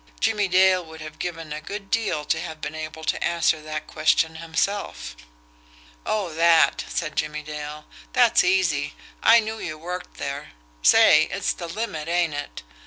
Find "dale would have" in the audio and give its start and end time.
0.47-1.19